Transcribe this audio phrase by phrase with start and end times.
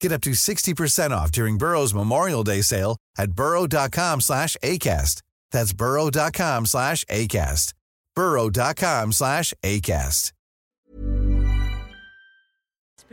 [0.00, 5.22] Get up to 60% off during Burrow's Memorial Day sale at burrow.com slash ACAST.
[5.50, 7.72] That's burrow.com slash ACAST.
[8.14, 10.32] burrow.com slash ACAST.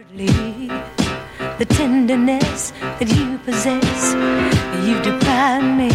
[0.02, 0.68] desperately
[1.60, 4.14] the tenderness that you possess.
[4.86, 5.92] You deprive me.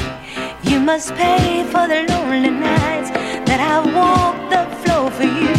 [0.71, 3.11] You must pay for the lonely nights
[3.49, 5.55] that I walk the floor for you.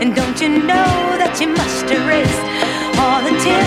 [0.00, 2.40] And don't you know that you must erase
[2.98, 3.64] all the tear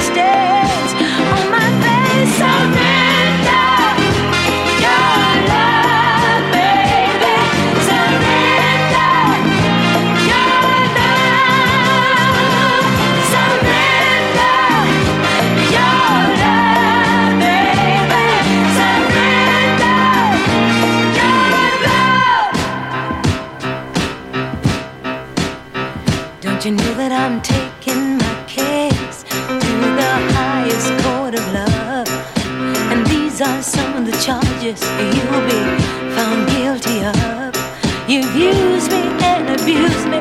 [26.65, 27.62] you know that I'm taking
[33.73, 34.79] some of the charges
[35.15, 35.61] you'll be
[36.15, 37.51] found guilty of.
[38.07, 40.19] You've used me and abused me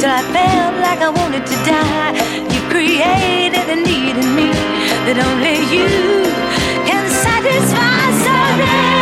[0.00, 2.12] till I felt like I wanted to die.
[2.52, 4.50] You created a need in me
[5.06, 5.88] that only you
[6.88, 7.98] can satisfy.
[8.24, 8.97] Surrender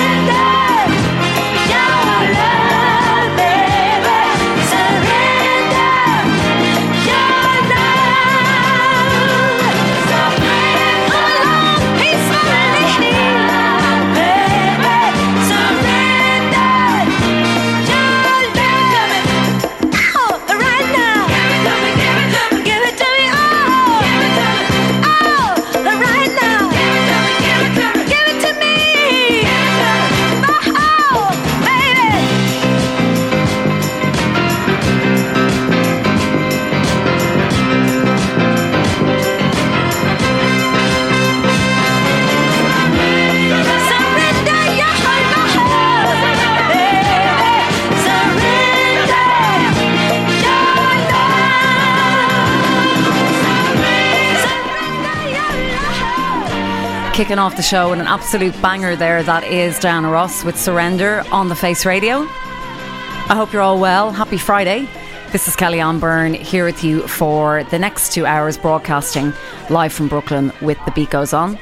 [57.17, 59.23] Kicking off the show with an absolute banger there.
[59.23, 62.27] That is Diana Ross with Surrender on the Face Radio.
[62.29, 64.13] I hope you're all well.
[64.13, 64.87] Happy Friday.
[65.33, 69.33] This is Kelly Byrne here with you for the next two hours broadcasting
[69.71, 71.59] live from Brooklyn with The Beat Goes On.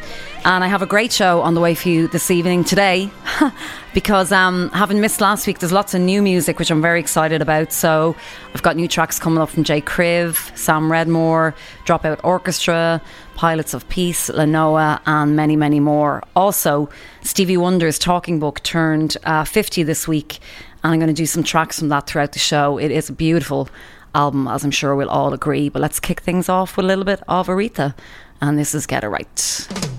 [0.47, 3.11] And I have a great show on the way for you this evening today
[3.95, 7.41] because um, having missed last week, there's lots of new music which I'm very excited
[7.41, 7.73] about.
[7.73, 8.15] So
[8.53, 11.55] I've got new tracks coming up from Jay Kriv, Sam Redmore,
[11.87, 13.01] Dropout Orchestra,
[13.37, 16.23] Pilots of Peace, Lanoa, and many, many more.
[16.37, 16.91] Also,
[17.23, 20.41] Stevie Wonder's Talking Book turned uh, 50 this week,
[20.83, 22.77] and I'm going to do some tracks from that throughout the show.
[22.77, 23.71] It is a beautiful
[24.15, 25.71] album, as I'm sure we'll all agree.
[25.71, 27.95] But let's kick things off with a little bit of Aretha,
[28.43, 29.94] and this is Get It Right.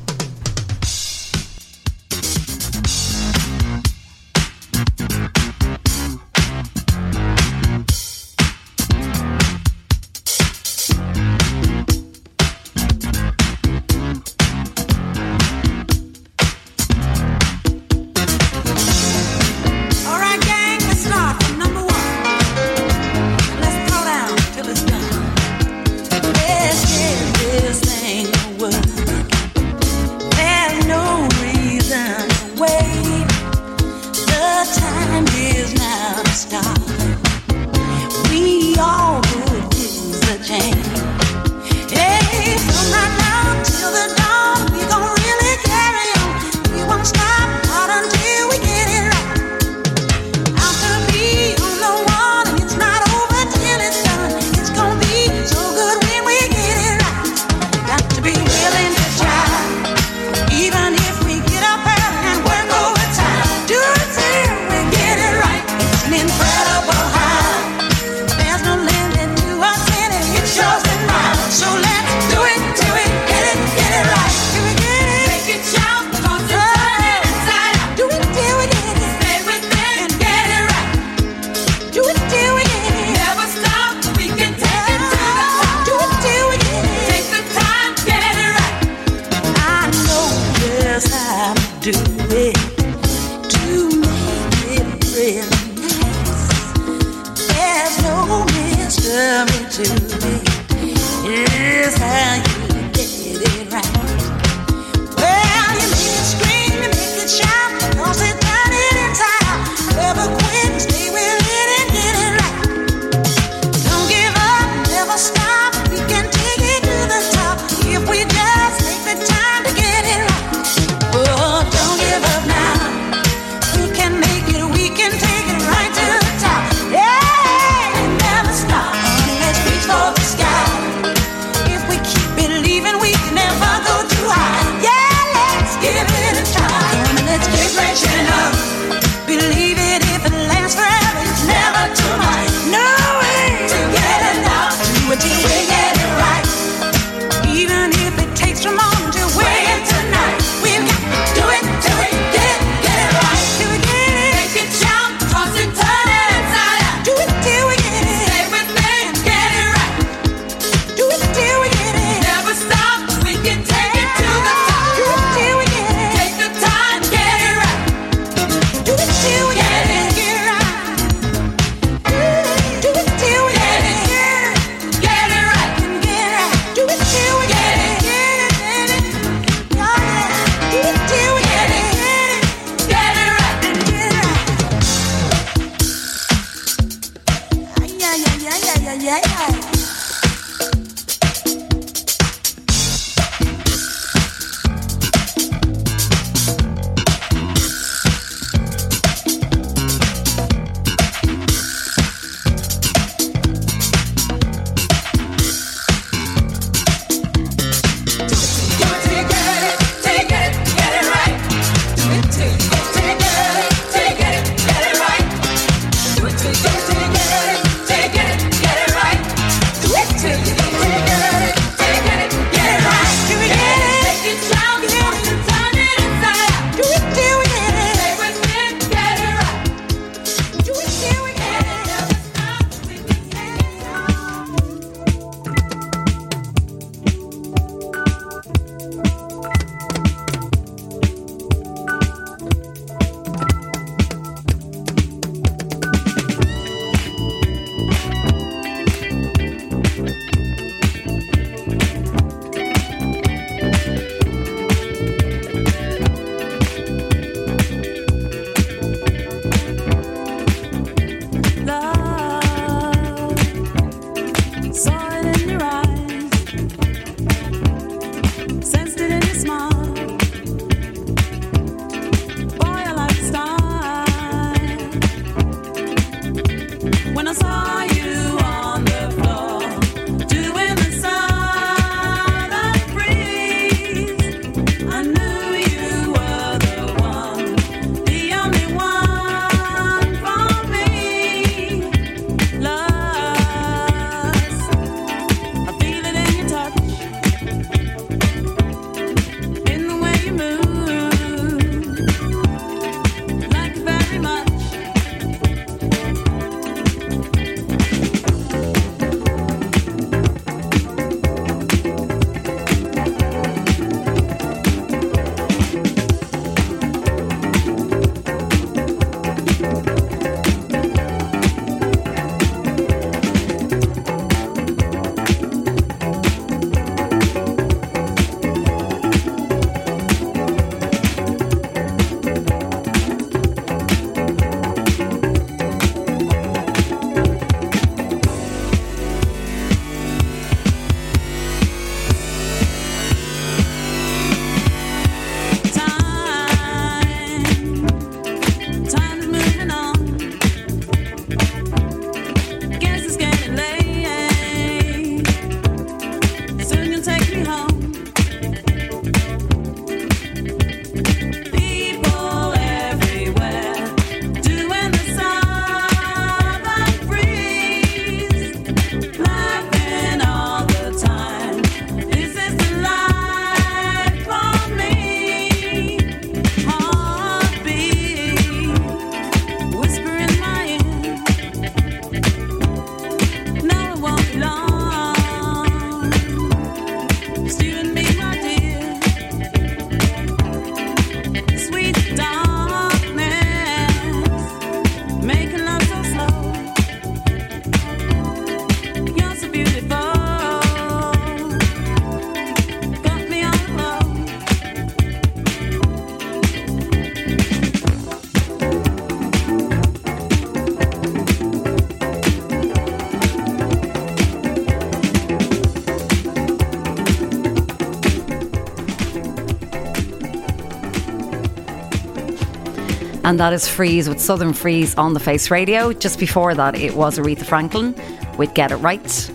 [423.36, 425.92] And that is Freeez with Southern Freeez on the Face Radio.
[425.92, 427.94] Just before that, it was Aretha Franklin
[428.38, 429.30] with Get It Right.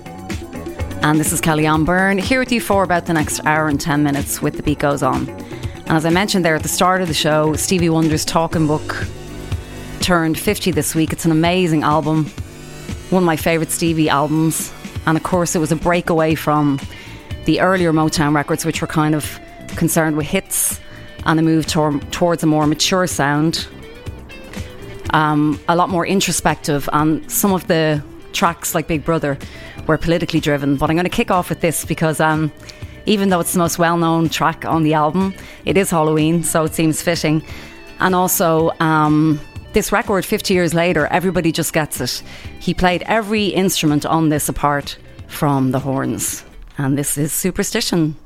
[1.03, 4.03] And this is Kellyanne Byrne here with you for about the next hour and 10
[4.03, 5.29] minutes with The Beat Goes On.
[5.29, 9.07] And as I mentioned there at the start of the show, Stevie Wonder's Talking Book
[10.01, 11.13] turned 50 this week.
[11.13, 12.25] It's an amazing album,
[13.11, 14.73] one of my favourite Stevie albums.
[15.05, 16.81] And of course, it was a breakaway from
[17.45, 19.39] the earlier Motown records, which were kind of
[19.77, 20.81] concerned with hits
[21.27, 23.69] and a move tor- towards a more mature sound
[25.13, 28.03] um, a lot more introspective, and some of the
[28.33, 29.39] tracks like Big Brother
[29.87, 30.77] were politically driven.
[30.77, 32.53] But I'm going to kick off with this because um,
[33.07, 36.65] even though it's the most well known track on the album, it is Halloween, so
[36.65, 37.43] it seems fitting.
[37.99, 39.41] And also, um,
[39.73, 42.23] this record 50 years later, everybody just gets it.
[42.59, 44.97] He played every instrument on this apart
[45.29, 46.45] from the horns.
[46.79, 48.17] And this is Superstition.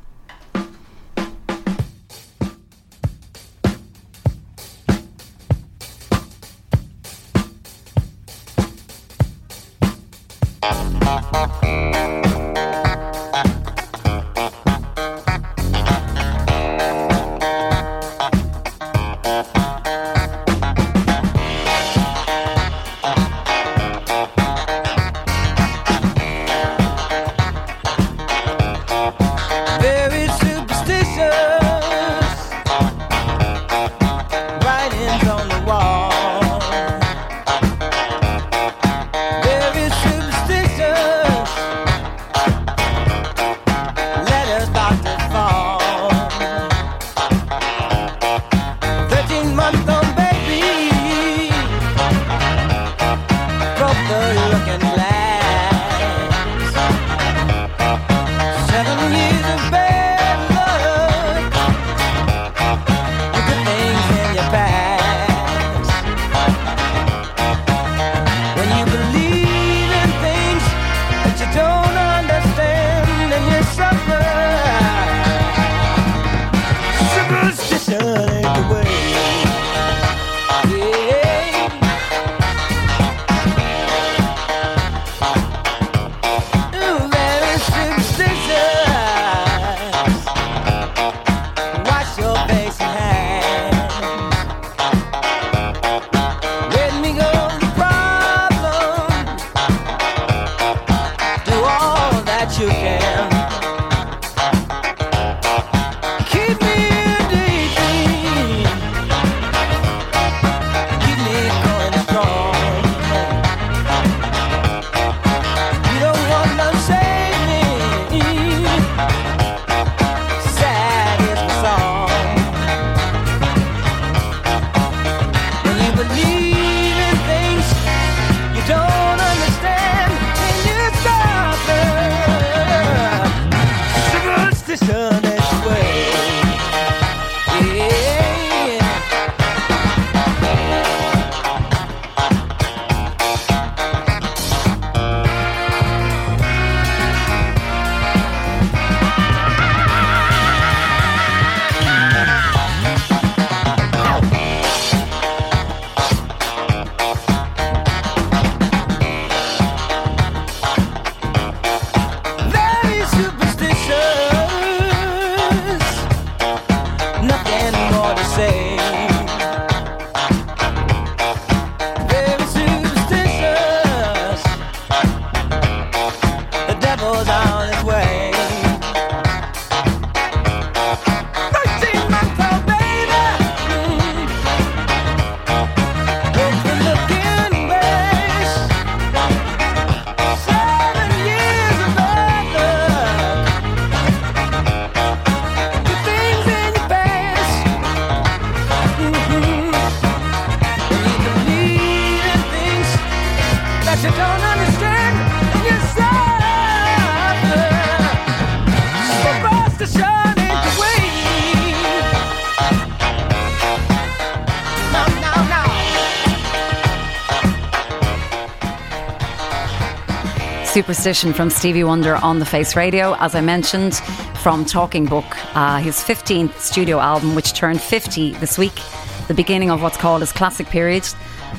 [220.94, 223.96] Superstition from Stevie Wonder on the Face Radio, as I mentioned,
[224.44, 225.24] from Talking Book,
[225.56, 228.80] uh, his 15th studio album, which turned 50 this week,
[229.26, 231.04] the beginning of what's called his classic period,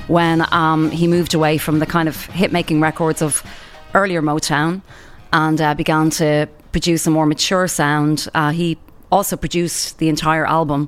[0.07, 3.43] when um, he moved away from the kind of hit making records of
[3.93, 4.81] earlier Motown
[5.33, 8.29] and uh, began to produce a more mature sound.
[8.33, 8.77] Uh, he
[9.11, 10.87] also produced the entire album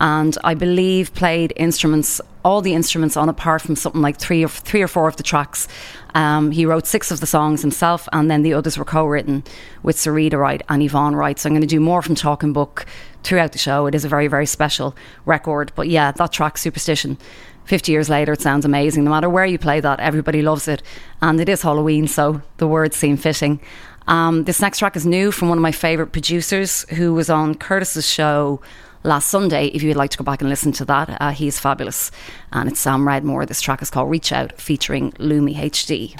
[0.00, 4.48] and I believe played instruments all the instruments on, apart from something like three or
[4.48, 5.66] three or four of the tracks.
[6.14, 9.42] Um, he wrote six of the songs himself, and then the others were co-written
[9.82, 11.38] with Syreeta Wright and Yvonne Wright.
[11.38, 12.86] So I'm going to do more from Talking Book
[13.22, 13.86] throughout the show.
[13.86, 17.18] It is a very very special record, but yeah, that track Superstition.
[17.64, 19.04] 50 years later, it sounds amazing.
[19.04, 20.82] No matter where you play that, everybody loves it.
[21.22, 23.58] And it is Halloween, so the words seem fitting.
[24.06, 27.54] Um, this next track is new from one of my favourite producers who was on
[27.54, 28.60] Curtis's show
[29.04, 29.66] last Sunday.
[29.66, 32.10] If you would like to go back and listen to that, uh, is fabulous.
[32.52, 33.46] And it's Sam Redmore.
[33.46, 36.18] This track is called Reach Out featuring Lumi HD.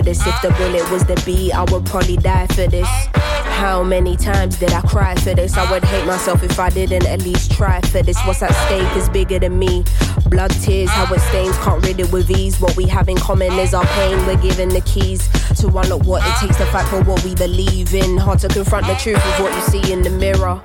[0.00, 0.26] For this.
[0.26, 2.88] If the bullet was the beat, I would probably die for this.
[3.60, 5.56] How many times did I cry for this?
[5.56, 8.18] I would hate myself if I didn't at least try for this.
[8.26, 9.84] What's at stake is bigger than me.
[10.26, 12.60] Blood, tears, how it stains, can't rid it with ease.
[12.60, 14.16] What we have in common is our pain.
[14.26, 15.28] We're given the keys
[15.60, 18.16] to unlock what it takes to fight for what we believe in.
[18.16, 20.62] Hard to confront the truth of what you see in the mirror.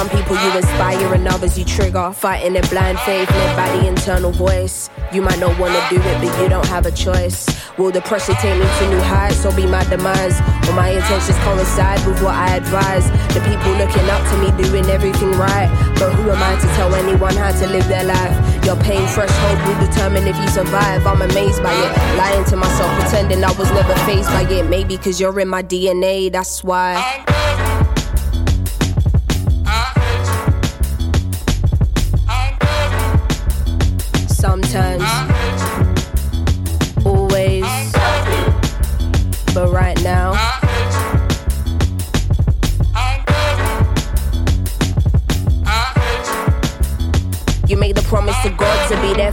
[0.00, 2.10] Some people you inspire and others you trigger.
[2.14, 4.88] Fighting in blind faith, led by the internal voice.
[5.12, 7.44] You might not wanna do it, but you don't have a choice.
[7.76, 10.40] Will the pressure take me to new heights or be my demise?
[10.64, 13.10] Will my intentions coincide with what I advise?
[13.34, 15.68] The people looking up to me doing everything right.
[15.98, 18.64] But who am I to tell anyone how to live their life?
[18.64, 21.06] Your pain threshold will determine if you survive.
[21.06, 22.16] I'm amazed by it.
[22.16, 24.64] Lying to myself, pretending I was never faced by it.
[24.64, 26.96] Maybe cause you're in my DNA, that's why.
[34.70, 34.99] Sometimes,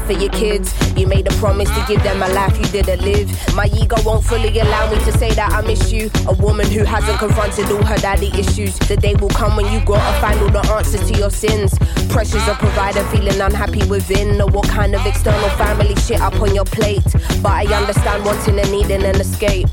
[0.08, 0.74] for your kids.
[0.98, 3.30] You made a promise to give them a life you didn't live.
[3.54, 6.10] My ego won't fully allow me to say that I miss you.
[6.28, 8.80] A woman who hasn't confronted all her daddy issues.
[8.80, 11.78] The day will come when you gotta find all the answers to your sins.
[12.08, 14.42] Pressures of provider, feeling unhappy within.
[14.42, 17.04] Or what kind of external family shit up on your plate.
[17.44, 19.68] But I understand wanting and needing an escape.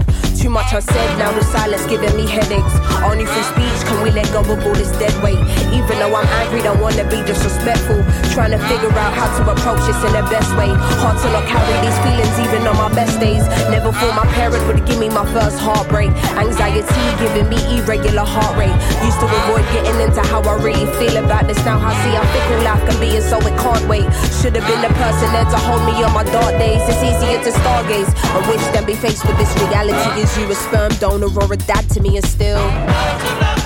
[0.44, 2.76] Too much unsaid, now the silence giving me headaches.
[3.00, 5.40] Only through speech can we let go of all this dead weight.
[5.72, 8.04] Even though I'm angry, don't wanna be disrespectful.
[8.36, 10.68] Trying to figure out how to approach this in the best way.
[11.00, 13.40] Hard to not carry these feelings even on my best days.
[13.72, 16.12] Never thought my parent would give me my first heartbreak.
[16.36, 18.76] Anxiety giving me irregular heart rate.
[19.00, 21.56] Used to avoid getting into how I really feel about this.
[21.64, 24.04] Now I see how fickle life can be, and so it can't wait.
[24.44, 26.84] Should have been the person there to hold me on my dark days.
[26.84, 30.20] It's easier to stargaze and wish than be faced with this reality.
[30.20, 33.63] Is you a sperm donor or a dad to me, and still.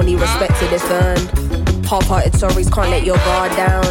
[0.00, 1.84] Only respected if earned.
[1.84, 3.84] Half-hearted stories can't let your guard down.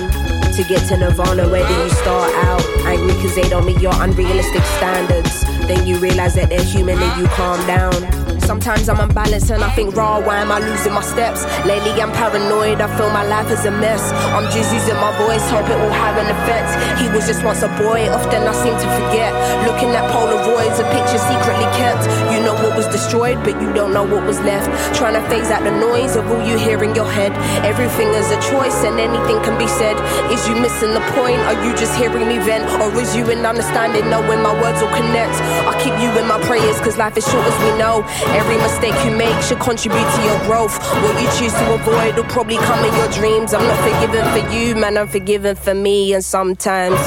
[0.54, 2.65] To get to Nirvana, where do you start out?
[2.88, 5.41] Angry cause they don't meet your unrealistic standards.
[5.67, 8.18] Then you realize that they're human and you calm down.
[8.49, 11.45] Sometimes I'm unbalanced and I think, raw, why am I losing my steps?
[11.69, 14.01] Lately I'm paranoid, I feel my life is a mess.
[14.33, 16.73] I'm just using my voice, hope it will have an effect.
[16.97, 19.38] He was just once a boy, often I seem to forget.
[19.69, 22.09] Looking at Polaroids, a picture secretly kept.
[22.33, 24.65] You know what was destroyed, but you don't know what was left.
[24.97, 27.29] Trying to phase out the noise of all you hear in your head.
[27.62, 29.93] Everything is a choice and anything can be said.
[30.33, 31.38] Is you missing the point?
[31.45, 32.65] Are you just hearing me vent?
[32.81, 35.38] Or is you in understanding, knowing my words will connect?
[35.69, 38.01] I keep you in my prayers, cause life is short as we know.
[38.39, 40.80] Every mistake you make should contribute to your growth.
[41.04, 43.54] What you choose to avoid will probably come in your dreams.
[43.54, 46.97] I'm not forgiven for you, man, I'm forgiven for me, and sometimes.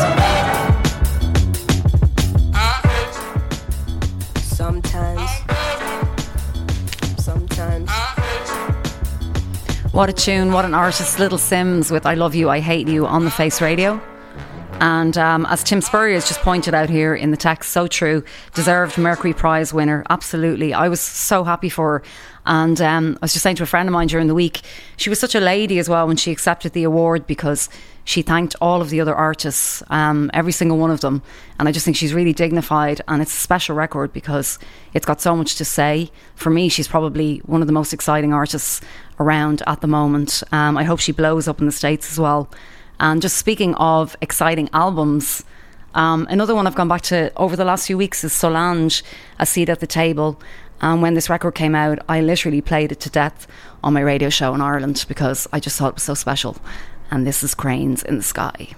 [4.42, 5.31] Sometimes.
[7.16, 7.90] Sometimes.
[9.92, 11.18] What a tune, what an artist.
[11.18, 14.01] Little Simz with I Love You, I Hate You on the Face Radio.
[14.83, 18.25] And um, as Tim Spurrier has just pointed out here in the text, so true,
[18.53, 20.05] deserved Mercury Prize winner.
[20.11, 20.75] Absolutely.
[20.75, 22.05] I was so happy for her.
[22.47, 24.62] And um, I was just saying to a friend of mine during the week,
[24.97, 27.68] she was such a lady as well when she accepted the award because
[28.03, 31.23] she thanked all of the other artists, um, every single one of them.
[31.61, 34.59] And I just think she's really dignified and it's a special record because
[34.95, 36.11] it's got so much to say.
[36.35, 38.81] For me, she's probably one of the most exciting artists
[39.21, 40.42] around at the moment.
[40.51, 42.51] Um, I hope she blows up in the States as well.
[43.00, 45.44] And just speaking of exciting albums,
[45.94, 49.02] um, another one I've gone back to over the last few weeks is Solange,
[49.38, 50.40] A Seat at the Table.
[50.81, 53.46] And when this record came out, I literally played it to death
[53.85, 56.57] on my radio show in Ireland because I just thought it was so special.
[57.11, 58.68] And this is Cranes in the Sky.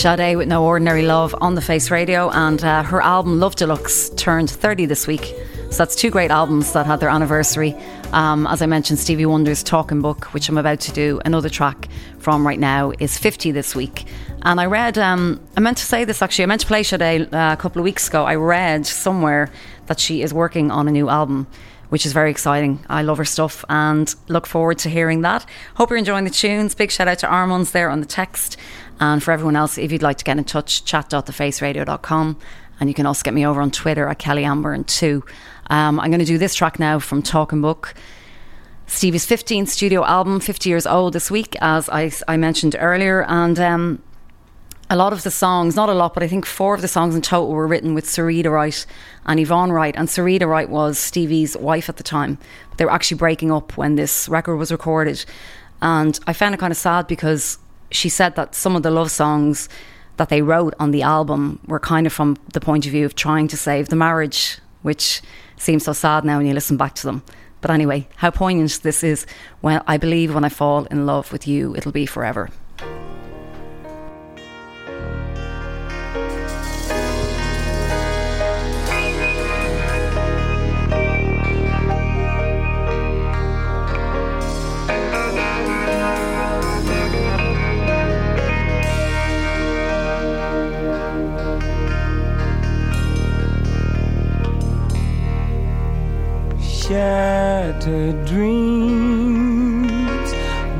[0.00, 4.08] Sade with No Ordinary Love on the Face Radio, and uh, her album Love Deluxe
[4.16, 5.34] turned 30 this week.
[5.70, 7.74] So that's two great albums that had their anniversary.
[8.12, 11.86] Um, as I mentioned, Stevie Wonder's Talking Book, which I'm about to do another track
[12.18, 14.06] from right now, is 50 this week.
[14.40, 17.02] And I read, um, I meant to say this actually, I meant to play Sade
[17.02, 18.24] uh, a couple of weeks ago.
[18.24, 19.50] I read somewhere
[19.84, 21.46] that she is working on a new album
[21.90, 22.78] which is very exciting.
[22.88, 25.44] I love her stuff and look forward to hearing that.
[25.74, 26.74] Hope you're enjoying the tunes.
[26.74, 28.56] Big shout out to Armands there on the text.
[29.00, 32.38] And for everyone else, if you'd like to get in touch, chat.thefaceradio.com.
[32.78, 35.24] And you can also get me over on Twitter at Kelly Anne Byrne too.
[35.68, 37.94] Um, I'm going to do this track now from Talking Book.
[38.86, 43.24] Stevie's 15th studio album, 50 years old this week, as I, I mentioned earlier.
[43.24, 44.02] And um,
[44.90, 47.14] a lot of the songs, not a lot, but I think four of the songs
[47.14, 48.84] in total were written with Syreeta Wright
[49.26, 49.94] and Yvonne Wright.
[49.96, 52.36] And Syreeta Wright was Stevie's wife at the time.
[52.76, 55.24] They were actually breaking up when this record was recorded.
[55.80, 57.58] And I found it kind of sad because
[57.90, 59.68] she said that some of the love songs
[60.16, 63.14] that they wrote on the album were kind of from the point of view of
[63.14, 65.22] trying to save the marriage, which
[65.56, 67.22] seems so sad now when you listen back to them.
[67.60, 69.26] But anyway, how poignant this is
[69.60, 72.50] when I believe when I fall in love with you, it'll be forever.
[96.90, 99.90] Shattered dreams,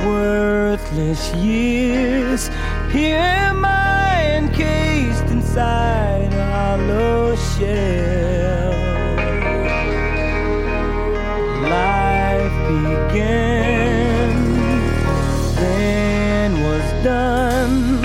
[0.04, 2.50] worthless years.
[2.90, 8.72] Here am I encased inside a hollow shell.
[11.78, 14.34] Life began,
[15.54, 18.02] then was done.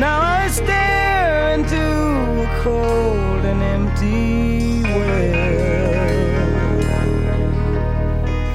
[0.00, 0.83] Now I stare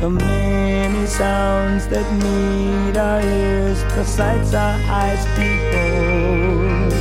[0.01, 6.93] The many sounds that meet our ears, the sights our eyes behold,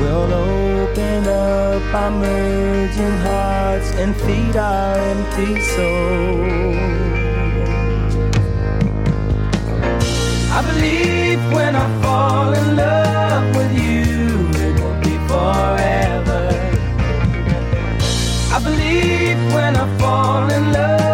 [0.00, 6.80] will open up our merging hearts and feed our empty souls.
[10.50, 16.42] I believe when I fall in love with you, it will be forever.
[18.52, 21.09] I believe when I fall in love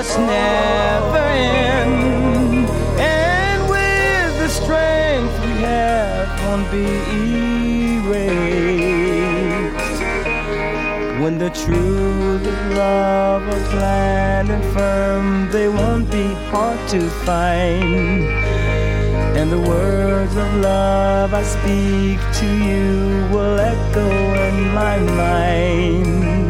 [0.00, 2.66] must never end,
[2.98, 6.88] and with the strength we have, won't be
[8.00, 8.40] erased.
[11.22, 18.24] When the truth of love are planned and firm, they won't be hard to find.
[19.36, 24.08] And the words of love I speak to you will echo
[24.48, 26.49] in my mind.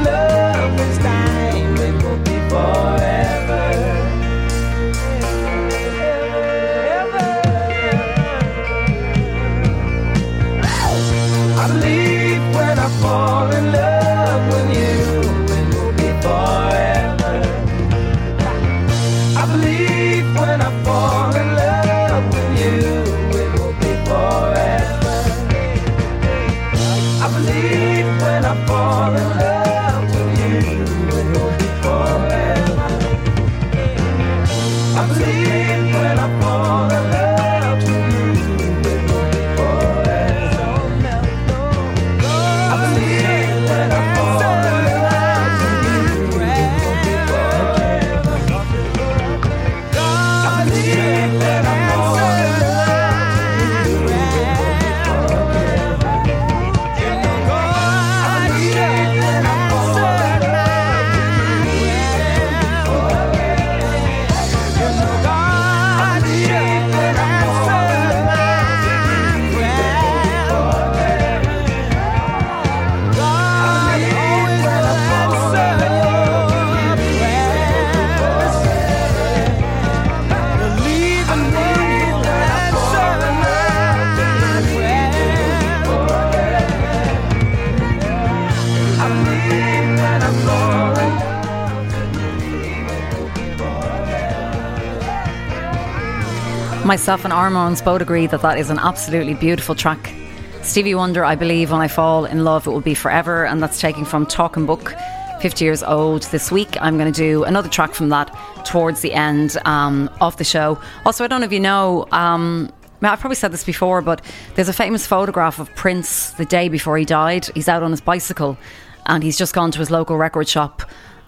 [96.91, 100.13] Myself and Armons both agree that that is an absolutely beautiful track.
[100.61, 103.79] Stevie Wonder, I believe, when I fall in love, it will be forever, and that's
[103.79, 104.93] taken from Talking Book,
[105.39, 106.75] 50 years old this week.
[106.81, 110.81] I'm going to do another track from that towards the end um, of the show.
[111.05, 112.69] Also, I don't know if you know, um,
[113.01, 114.21] I've probably said this before, but
[114.55, 117.45] there's a famous photograph of Prince the day before he died.
[117.55, 118.57] He's out on his bicycle
[119.05, 120.81] and he's just gone to his local record shop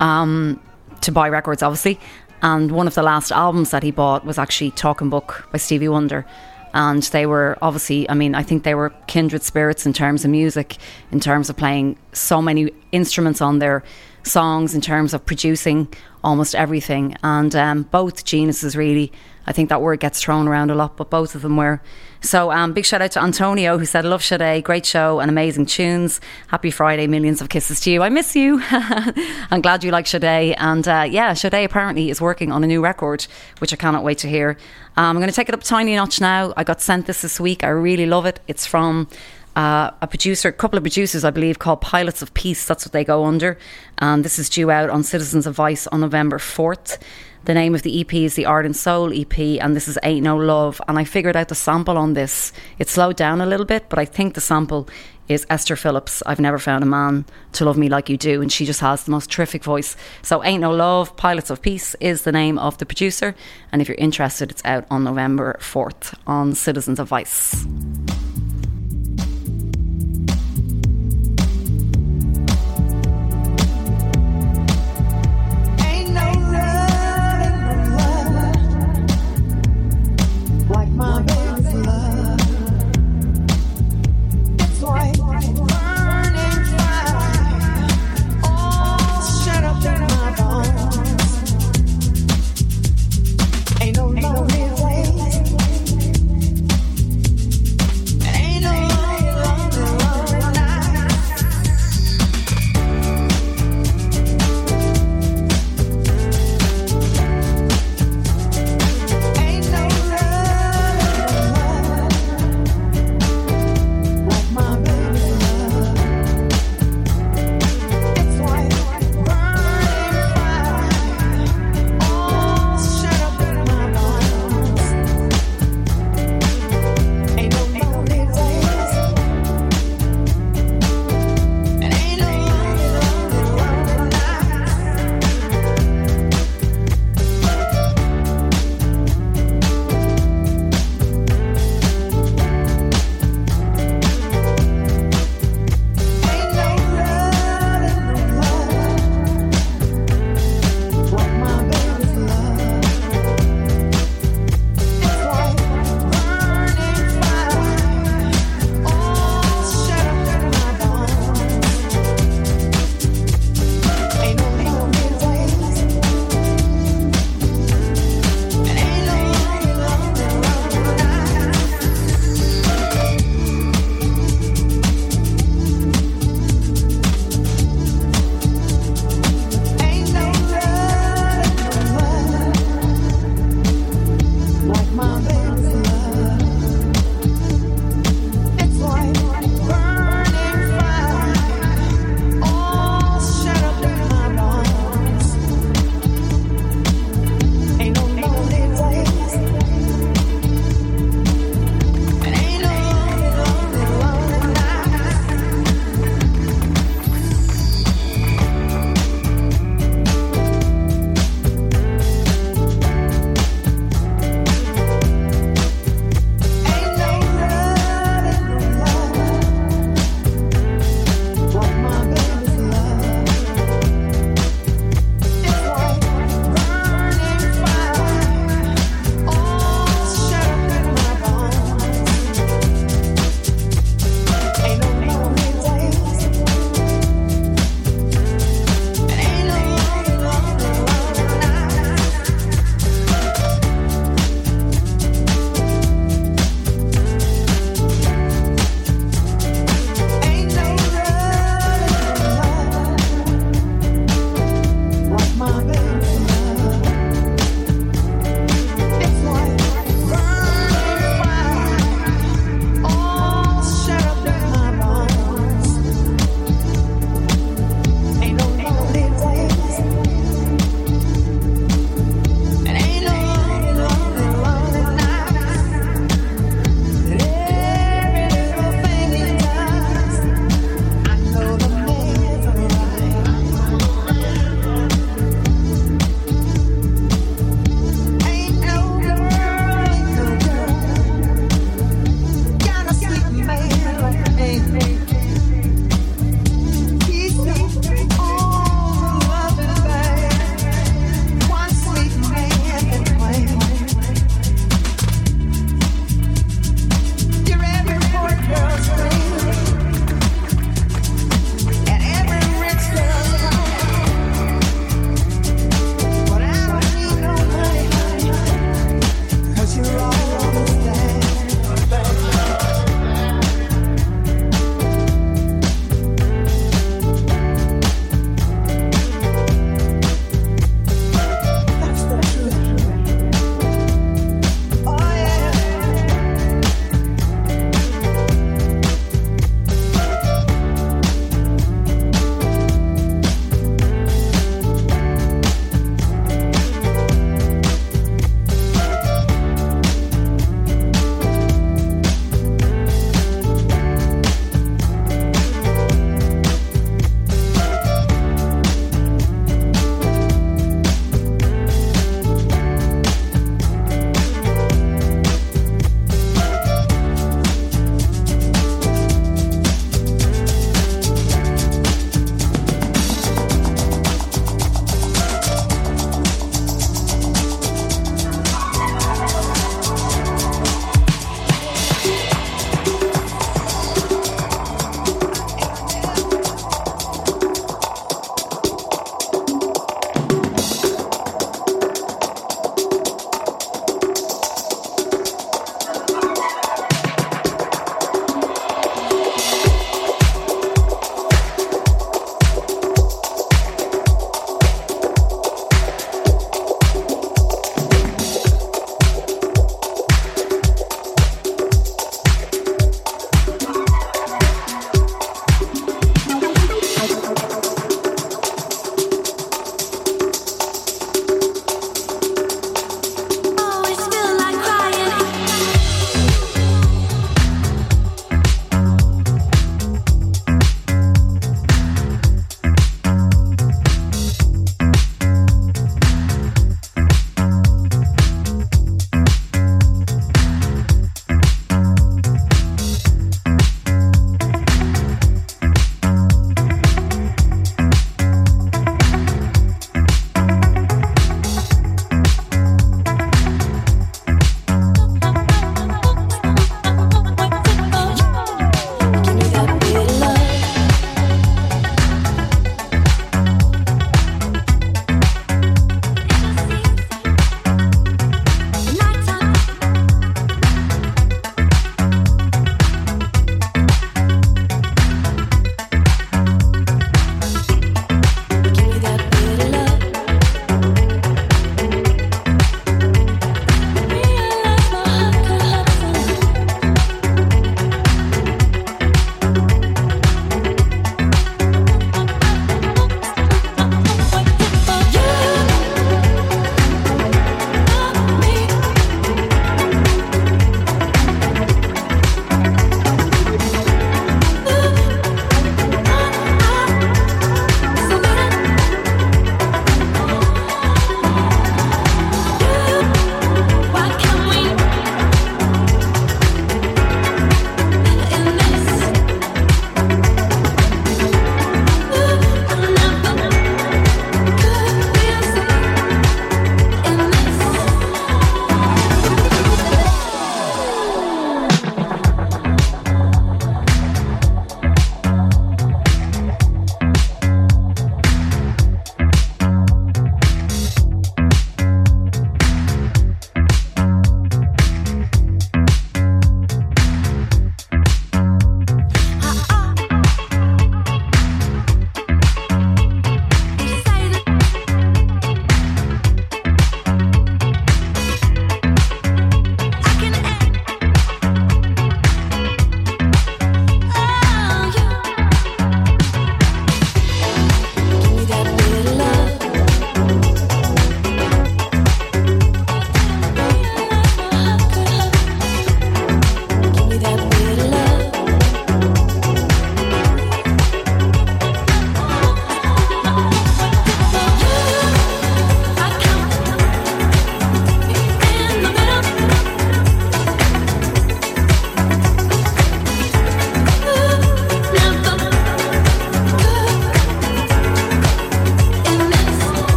[0.00, 0.60] um,
[1.00, 1.98] to buy records, obviously.
[2.42, 5.88] And one of the last albums that he bought was actually Talking Book by Stevie
[5.88, 6.26] Wonder.
[6.74, 10.30] And they were obviously, I mean, I think they were kindred spirits in terms of
[10.30, 10.76] music,
[11.10, 13.82] in terms of playing so many instruments on their
[14.24, 15.88] songs, in terms of producing
[16.22, 17.16] almost everything.
[17.22, 19.10] And um, both geniuses, really.
[19.46, 21.80] I think that word gets thrown around a lot, but both of them were.
[22.26, 25.66] So, um, big shout out to Antonio who said, Love Sade, great show and amazing
[25.66, 26.20] tunes.
[26.48, 28.02] Happy Friday, millions of kisses to you.
[28.02, 28.60] I miss you.
[28.70, 30.56] I'm glad you like Sade.
[30.58, 33.28] And uh, yeah, Sade apparently is working on a new record,
[33.60, 34.58] which I cannot wait to hear.
[34.96, 36.52] Um, I'm going to take it up tiny notch now.
[36.56, 37.62] I got sent this this week.
[37.62, 38.40] I really love it.
[38.48, 39.06] It's from
[39.54, 42.66] uh, a producer, a couple of producers, I believe, called Pilots of Peace.
[42.66, 43.56] That's what they go under.
[43.98, 46.98] And this is due out on Citizens of Vice on November 4th.
[47.46, 50.24] The name of the EP is the Art and Soul EP, and this is Ain't
[50.24, 50.80] No Love.
[50.88, 52.52] And I figured out the sample on this.
[52.80, 54.88] It slowed down a little bit, but I think the sample
[55.28, 56.24] is Esther Phillips.
[56.26, 59.04] I've never found a man to love me like you do, and she just has
[59.04, 59.96] the most terrific voice.
[60.22, 63.36] So, Ain't No Love, Pilots of Peace is the name of the producer.
[63.70, 67.64] And if you're interested, it's out on November 4th on Citizens of Vice.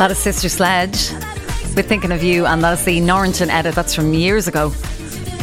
[0.00, 1.12] That is Sister Sledge
[1.76, 3.74] We're Thinking of You, and that's the Norrington edit.
[3.74, 4.72] That's from years ago.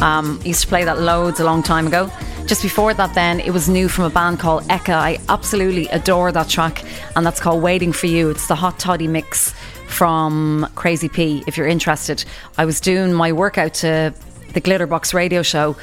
[0.00, 2.10] Um, used to play that loads a long time ago.
[2.44, 4.94] Just before that, then, it was new from a band called Eka.
[4.94, 6.82] I absolutely adore that track,
[7.14, 8.30] and that's called Waiting for You.
[8.30, 9.54] It's the Hot Toddy mix
[9.86, 12.24] from Crazy P, if you're interested.
[12.58, 14.12] I was doing my workout to
[14.54, 15.76] the Glitterbox radio show.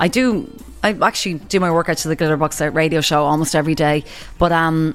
[0.00, 0.50] I do,
[0.82, 4.04] I actually do my workout to the Glitterbox radio show almost every day,
[4.38, 4.94] but um,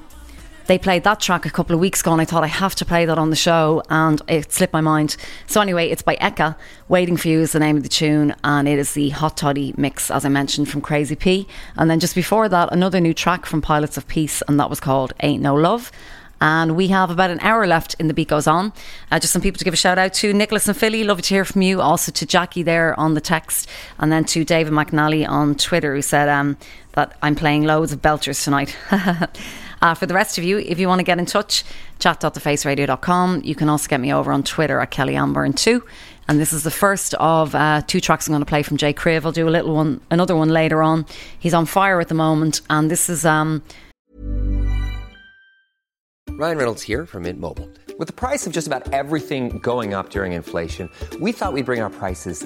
[0.72, 2.86] they played that track a couple of weeks ago and I thought I have to
[2.86, 5.18] play that on the show and it slipped my mind.
[5.46, 6.56] So anyway, it's by Eka.
[6.88, 9.74] Waiting for You is the name of the tune and it is the Hot Toddy
[9.76, 11.46] mix as I mentioned from Crazy P.
[11.76, 14.80] And then just before that, another new track from Pilots of Peace and that was
[14.80, 15.92] called Ain't No Love.
[16.40, 18.72] And we have about an hour left in the beat goes on.
[19.12, 21.04] Uh, just some people to give a shout out to Nicholas and Philly.
[21.04, 21.82] Love to hear from you.
[21.82, 23.68] Also to Jackie there on the text,
[24.00, 26.56] and then to David McNally on Twitter who said um,
[26.94, 28.76] that I'm playing loads of belchers tonight.
[29.82, 31.64] Uh, for the rest of you, if you want to get in touch,
[32.00, 33.42] chat.thefaceradio.com.
[33.44, 35.84] You can also get me over on Twitter at Kelly Anne Byrne too.
[36.28, 38.94] And this is the first of uh, two tracks I'm going to play from Jay
[38.94, 39.26] Criv.
[39.26, 41.06] I'll do a little one, another one later on.
[41.40, 43.64] He's on fire at the moment, and this is um,
[46.30, 47.70] Ryan Reynolds here from Mint Mobile.
[47.98, 51.82] With the price of just about everything going up during inflation, we thought we'd bring
[51.82, 52.46] our prices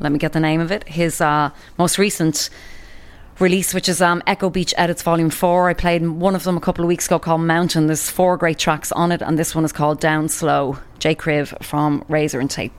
[0.00, 2.50] let me get the name of it, his uh, most recent
[3.38, 5.68] release, which is um, Echo Beach Edits Volume 4.
[5.68, 7.86] I played one of them a couple of weeks ago called Mountain.
[7.86, 10.78] There's four great tracks on it, and this one is called Down Slow.
[10.98, 12.72] Jay Criv from Razor and Tape.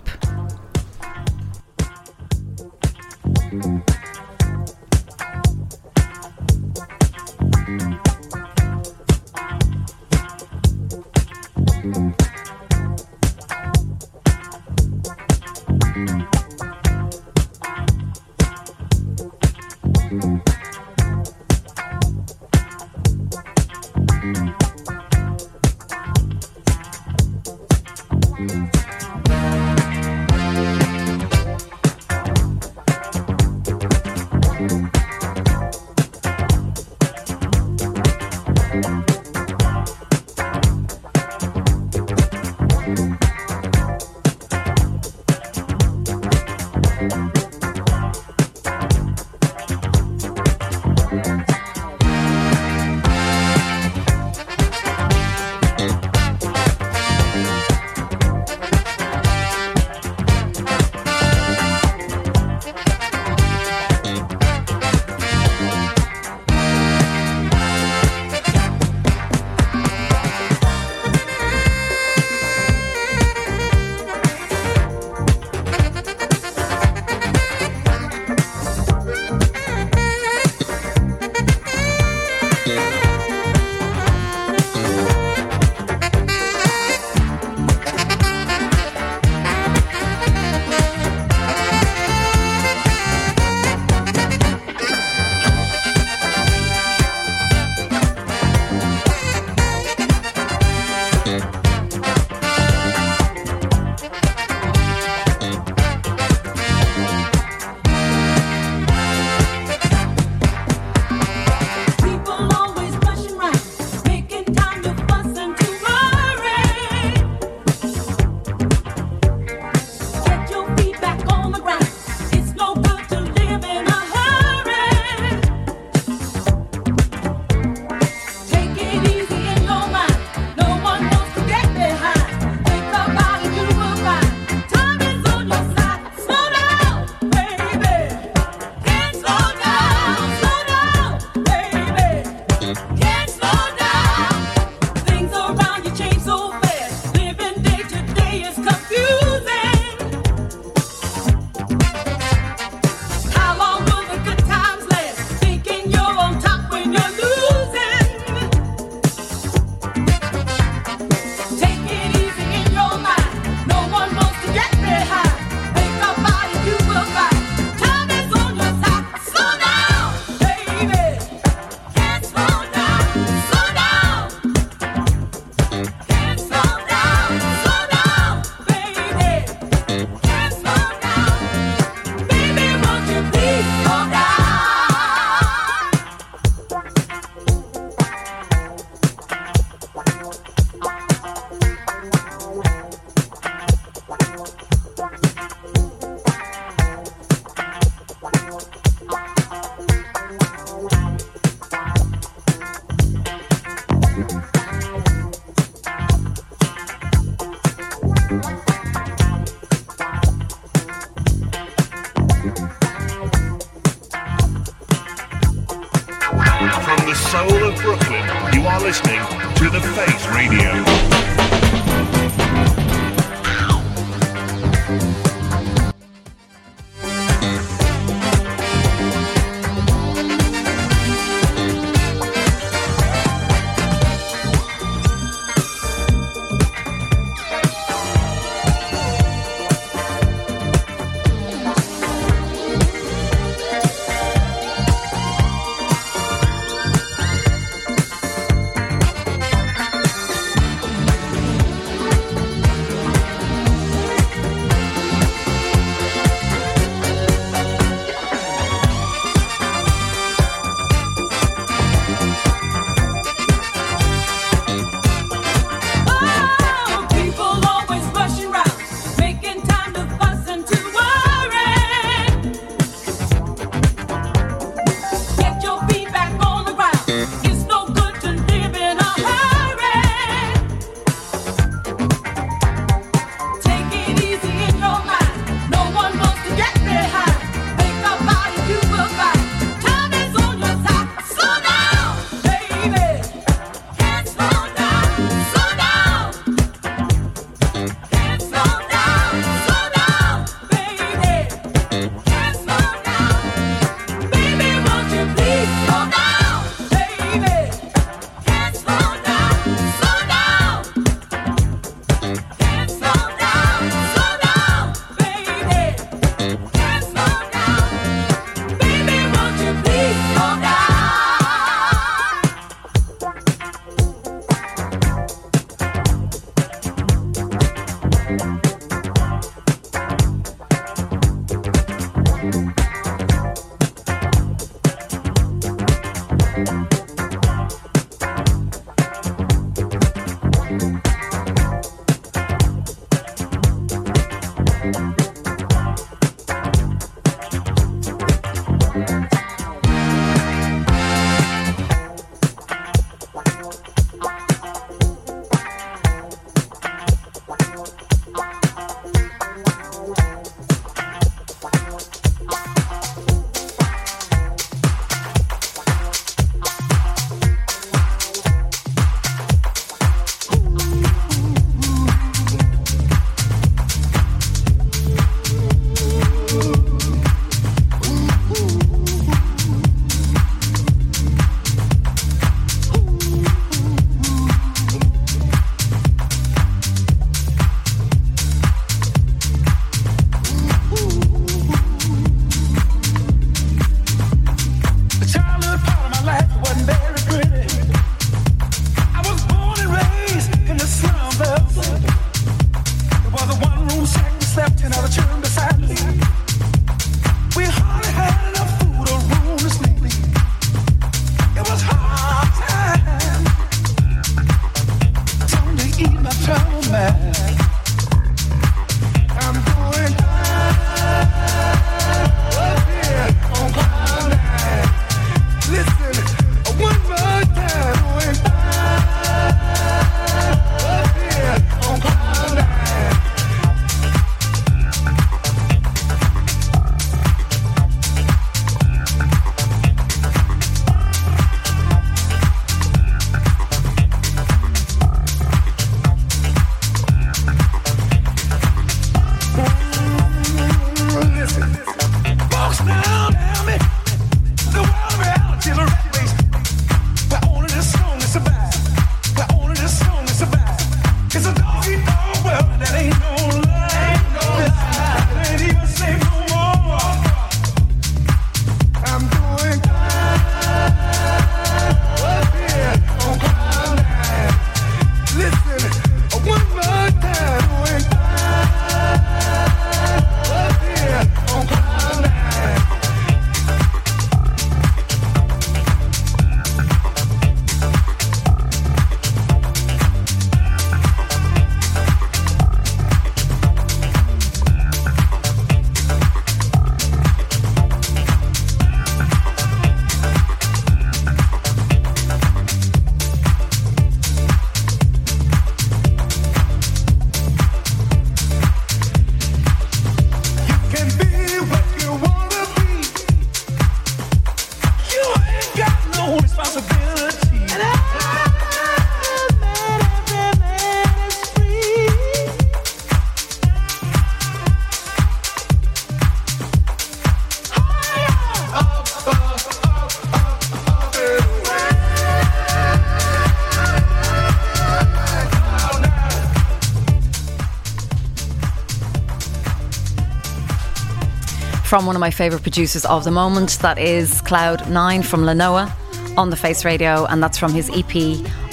[541.97, 543.71] From one of my favourite producers of the moment.
[543.79, 545.91] That is Cloud Nine from Lenoa
[546.37, 548.15] on the Face Radio, and that's from his EP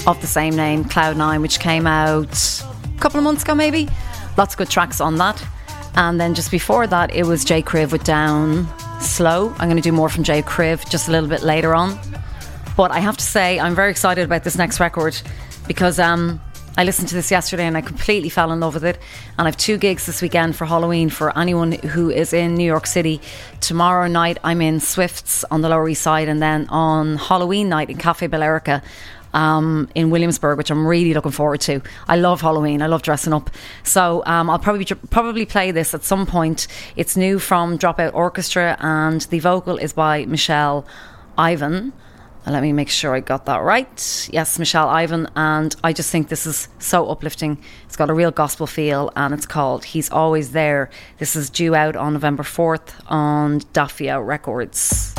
[0.05, 3.89] of the same name, Cloud Nine, which came out a couple of months ago, maybe.
[4.37, 5.43] Lots of good tracks on that.
[5.95, 8.67] And then just before that, it was Jay Criv with Down
[9.01, 9.49] Slow.
[9.57, 11.97] I'm going to do more from Jay Criv just a little bit later on.
[12.77, 15.19] But I have to say, I'm very excited about this next record
[15.67, 16.39] because um,
[16.77, 18.99] I listened to this yesterday and I completely fell in love with it.
[19.37, 22.63] And I have two gigs this weekend for Halloween for anyone who is in New
[22.63, 23.19] York City.
[23.59, 27.89] Tomorrow night, I'm in Swifts on the Lower East Side, and then on Halloween night
[27.89, 28.81] in Cafe Bellerica.
[29.33, 31.81] Um, in Williamsburg, which I'm really looking forward to.
[32.07, 32.81] I love Halloween.
[32.81, 33.49] I love dressing up.
[33.83, 36.67] So um, I'll probably probably play this at some point.
[36.95, 40.85] It's new from Dropout Orchestra, and the vocal is by Michelle
[41.37, 41.91] Ivan.
[42.47, 44.29] Let me make sure I got that right.
[44.31, 45.27] Yes, Michelle Ivan.
[45.35, 47.57] And I just think this is so uplifting.
[47.85, 50.91] It's got a real gospel feel and it's called He's Always There.
[51.17, 55.15] This is due out on November 4th on Daffia Records.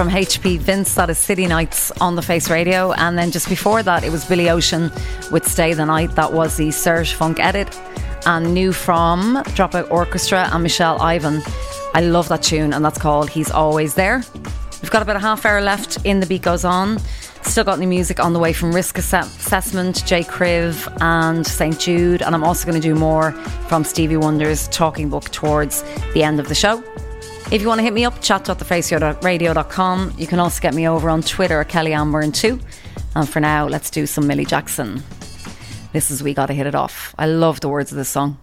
[0.00, 2.92] From HP Vince, that is City Nights on the Face Radio.
[2.92, 4.90] And then just before that, it was Billy Ocean
[5.30, 6.14] with Stay the Night.
[6.16, 7.78] That was the Serge Funk edit.
[8.24, 11.42] And new from Dropout Orchestra and Michelle Ivan.
[11.92, 14.22] I love that tune, and that's called He's Always There.
[14.80, 16.98] We've got about a half hour left in The Beat Goes On.
[17.42, 20.22] Still got new music on the way from Risk Assessment, J.
[20.22, 21.78] Criv, and St.
[21.78, 22.22] Jude.
[22.22, 23.32] And I'm also going to do more
[23.68, 25.82] from Stevie Wonder's talking book towards
[26.14, 26.82] the end of the show.
[27.52, 30.14] If you want to hit me up, chat.thefaceradio.com.
[30.16, 32.60] You can also get me over on Twitter at Kelly Anne Byrne too.
[33.16, 35.02] And for now, let's do some Millie Jackson.
[35.92, 37.12] This is We Gotta Hit It Off.
[37.18, 38.38] I love the words of this song.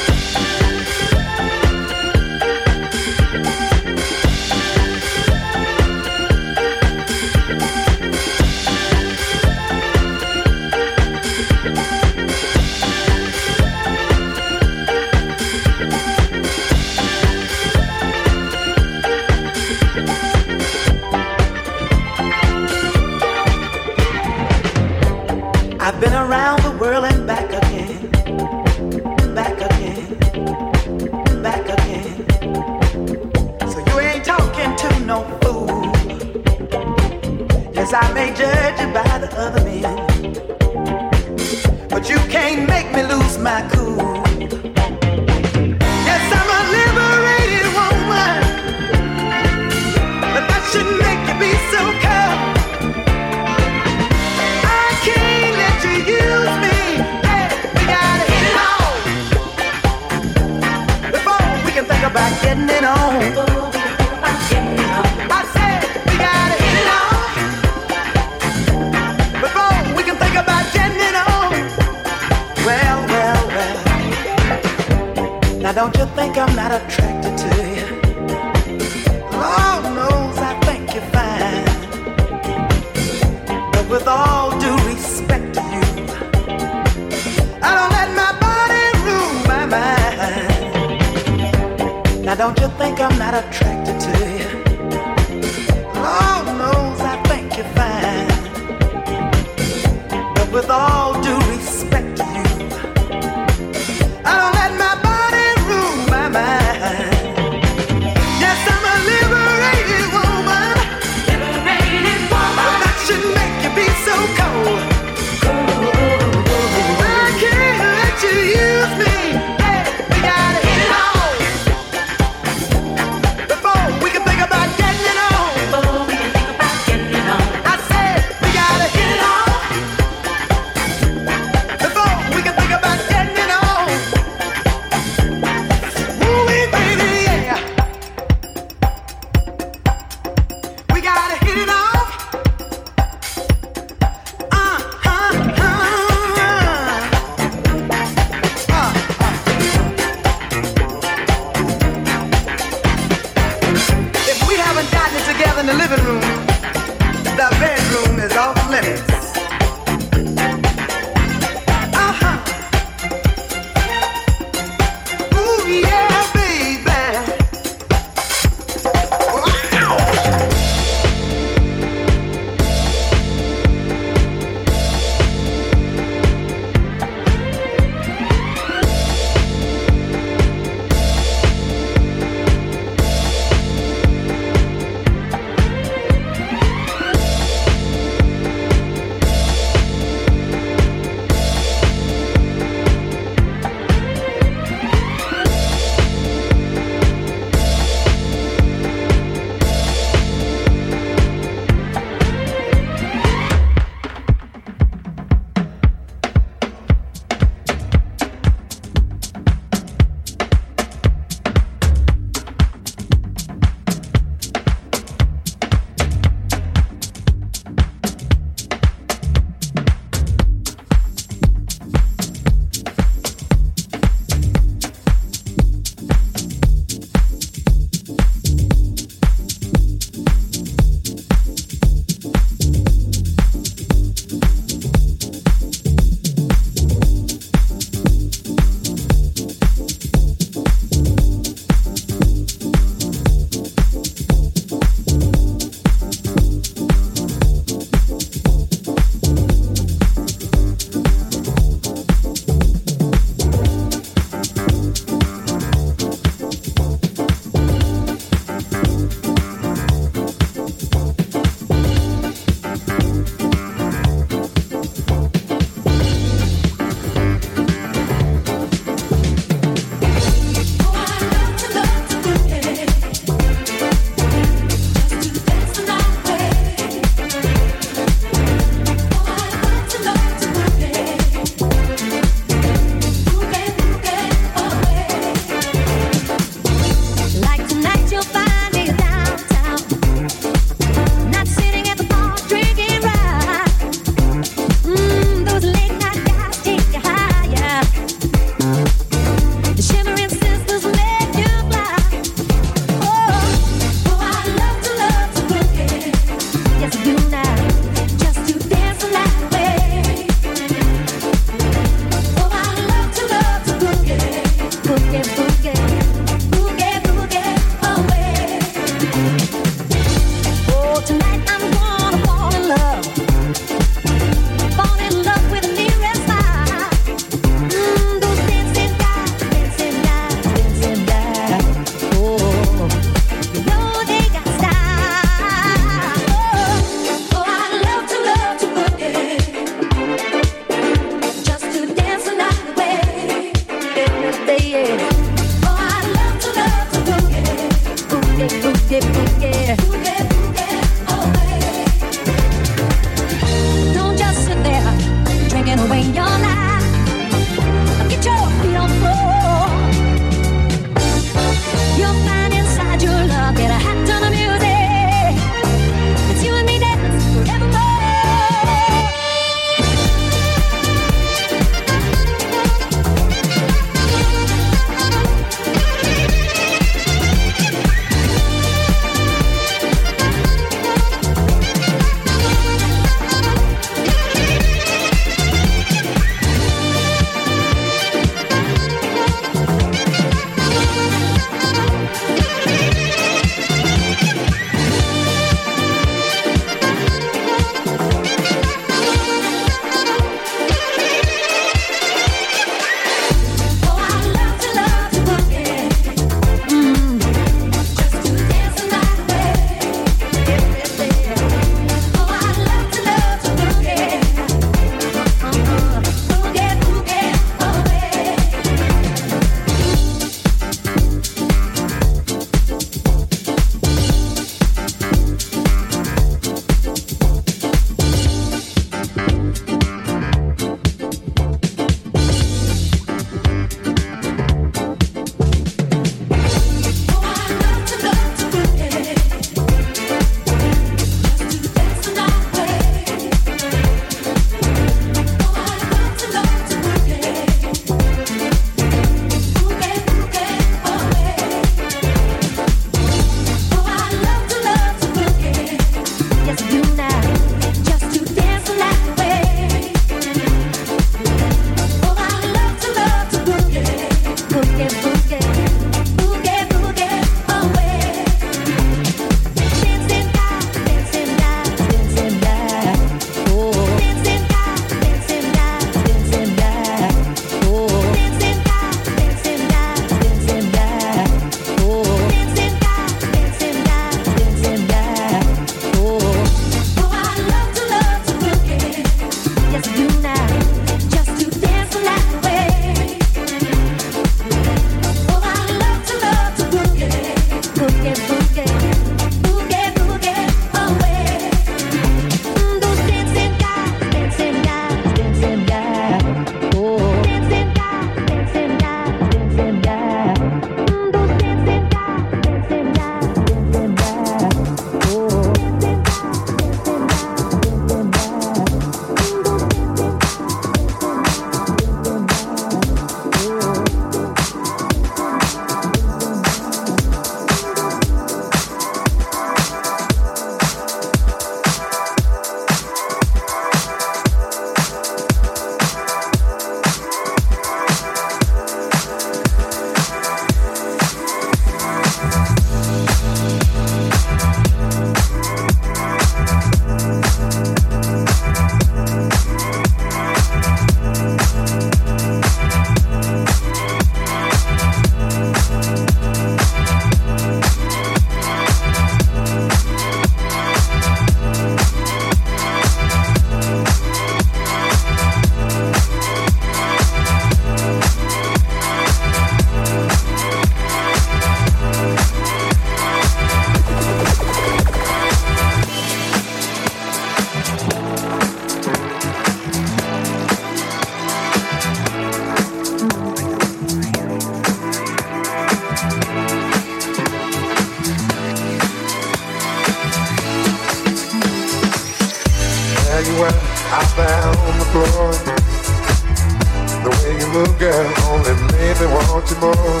[599.28, 600.00] Made me want you more.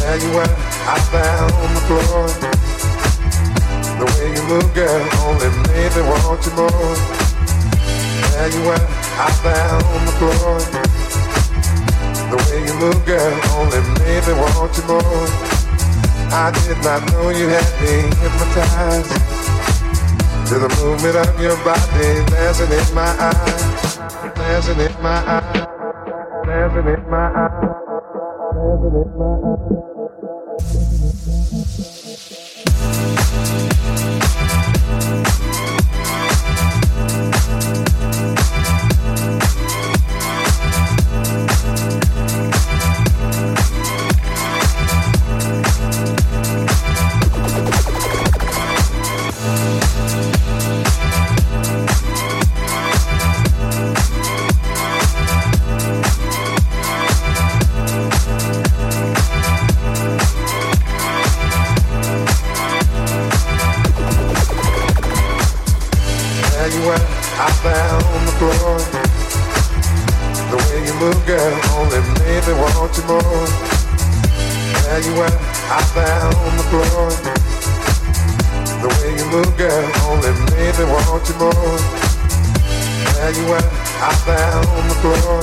[0.00, 0.54] There you are,
[0.88, 2.26] out there on the floor.
[3.98, 6.96] The way you move, girl, only made me want you more.
[8.32, 8.86] There you are,
[9.20, 10.58] out there on the floor.
[12.30, 15.28] The way you move, girl, only made me want you more.
[16.34, 19.12] I did not know you had me hypnotized
[20.48, 23.96] to the movement of your body dancing in my eyes,
[24.34, 25.81] dancing in my eyes,
[26.52, 27.62] dancing in my eyes,
[28.52, 29.32] dancing in my
[35.32, 35.41] eyes.
[73.06, 73.46] More.
[74.84, 75.36] There you are,
[75.72, 77.08] out there on the floor.
[78.82, 81.78] The way you move, girl, only made me want you more.
[83.14, 83.68] There you are,
[84.02, 85.42] out there on the floor.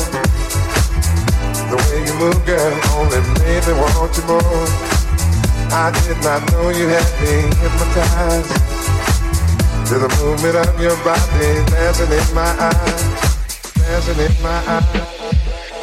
[1.69, 4.99] The way you move, girl, only made me want you more.
[5.72, 8.49] I did not know you had me hypnotized
[9.90, 13.03] to the movement of your body dancing in my eyes,
[13.73, 14.94] dancing in my eyes,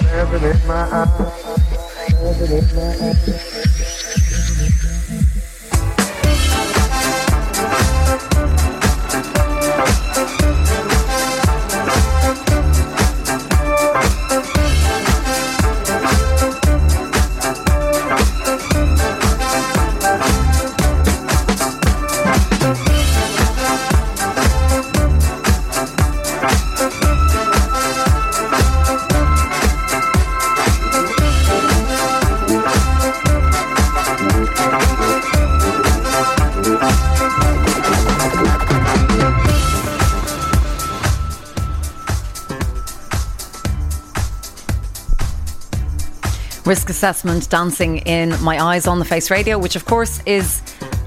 [0.00, 1.45] dancing in my eyes,
[2.26, 3.28] dancing in my eyes.
[3.28, 3.55] Risk
[47.06, 50.60] Assessment Dancing in My Eyes on the Face Radio, which of course is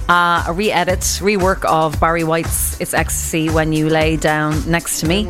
[0.08, 5.02] uh, a re edit, rework of Barry White's It's Ecstasy When You Lay Down Next
[5.02, 5.30] to Me.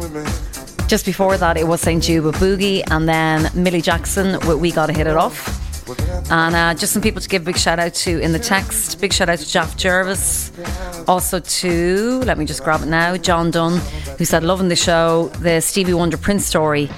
[0.87, 2.03] Just before that, it was St.
[2.03, 5.49] Jude Juba Boogie, and then Millie Jackson with We Gotta Hit It Off.
[6.29, 9.01] And uh, just some people to give a big shout out to in the text.
[9.01, 10.51] Big shout out to Jeff Jervis.
[11.07, 13.79] Also to, let me just grab it now, John Dunn,
[14.19, 16.91] who said, Loving the show, the Stevie Wonder Prince story.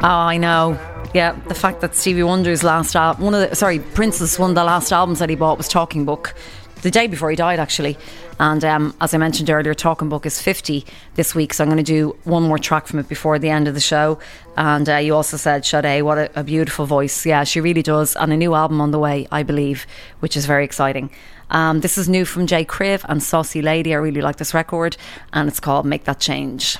[0.00, 0.78] Oh, I know.
[1.14, 4.56] Yeah, the fact that Stevie Wonder's last album, one of the, sorry, Prince's one of
[4.56, 6.34] the last albums that he bought was Talking Book,
[6.82, 7.96] the day before he died, actually.
[8.38, 11.78] And um, as I mentioned earlier, Talking Book is 50 this week, so I'm going
[11.78, 14.18] to do one more track from it before the end of the show.
[14.56, 17.24] And uh, you also said, Sade, what a, a beautiful voice.
[17.24, 18.14] Yeah, she really does.
[18.14, 19.86] And a new album on the way, I believe,
[20.20, 21.10] which is very exciting.
[21.50, 23.94] Um, this is new from Jay Kriv and Saucy Lady.
[23.94, 24.98] I really like this record,
[25.32, 26.76] and it's called Make That Change.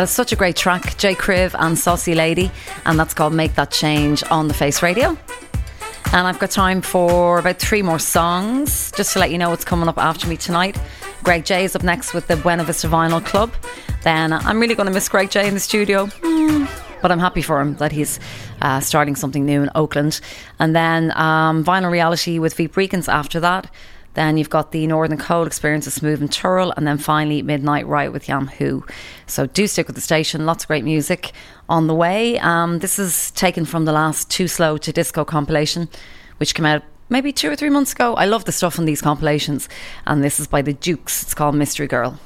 [0.00, 1.14] That is such a great track, J.
[1.14, 2.50] Kriv and Saucy Lady,
[2.86, 5.10] and that's called Make That Change on the Face Radio.
[6.14, 9.62] And I've got time for about three more songs, just to let you know what's
[9.62, 10.80] coming up after me tonight.
[11.22, 13.52] Greg J is up next with the Buena Vista Vinyl Club.
[14.02, 16.06] Then I'm really going to miss Greg J in the studio.
[16.06, 16.64] Hmm.
[17.02, 18.18] But I'm happy for him that he's
[18.62, 20.22] uh, starting something new in Oakland.
[20.58, 23.70] And then um, Vinyl Reality with Veep Brecans after that.
[24.14, 27.86] Then you've got the Northern Cold Experience of Smooth and Turl, and then finally Midnight
[27.86, 28.84] Right with Yam Who.
[29.26, 30.46] So do stick with the station.
[30.46, 31.32] Lots of great music
[31.68, 32.38] on the way.
[32.40, 35.88] Um, this is taken from the last Too Slow to Disco compilation,
[36.38, 38.14] which came out maybe two or three months ago.
[38.14, 39.68] I love the stuff on these compilations,
[40.06, 41.22] and this is by the Dukes.
[41.22, 42.18] It's called Mystery Girl.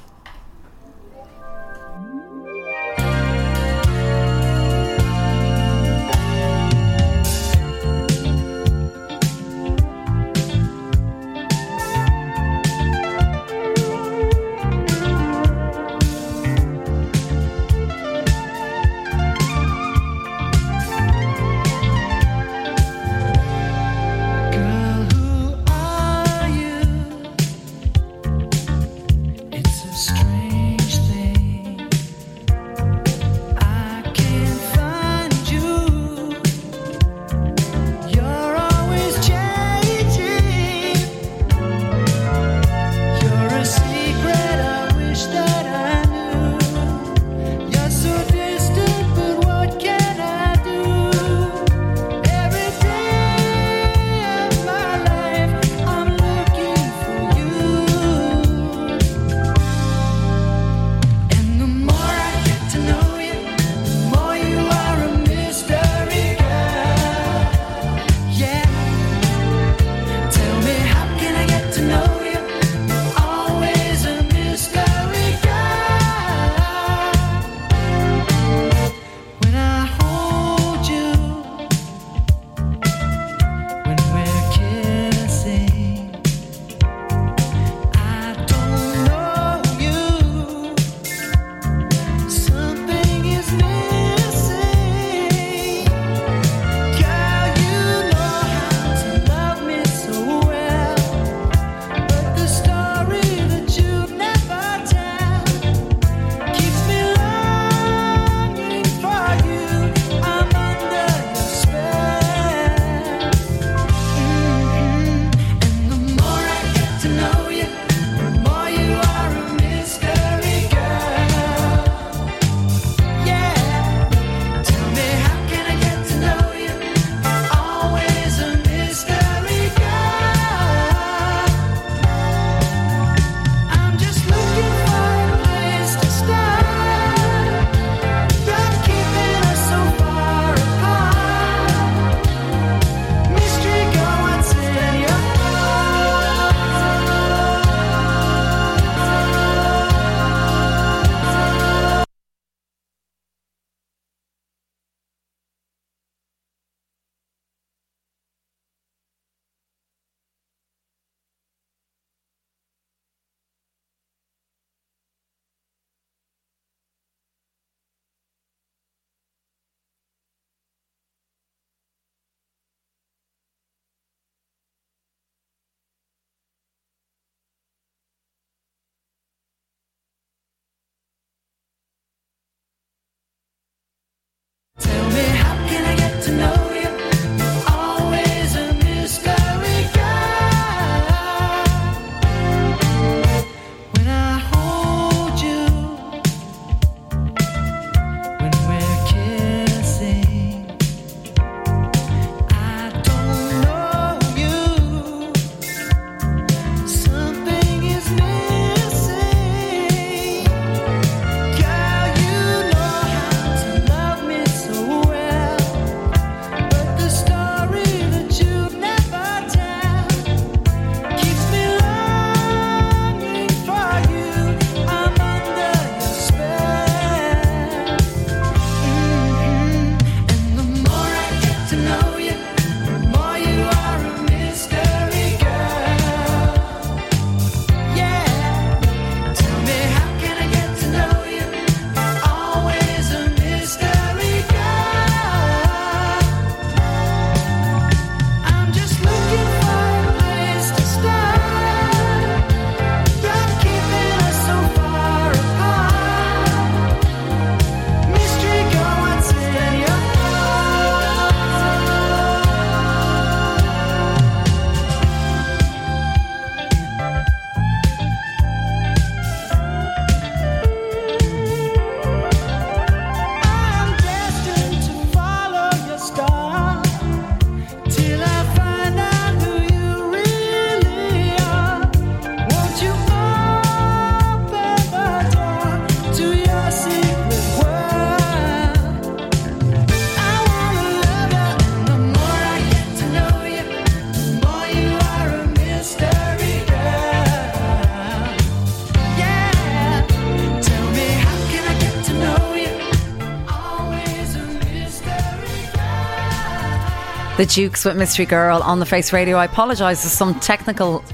[307.55, 309.37] Dukes with Mystery Girl on the Face Radio.
[309.37, 311.05] I apologise for some technical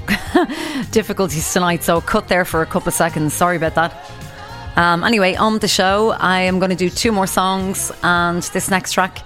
[0.90, 3.32] difficulties tonight, so cut there for a couple of seconds.
[3.32, 4.10] Sorry about that.
[4.74, 8.68] Um, anyway, on the show, I am going to do two more songs, and this
[8.68, 9.24] next track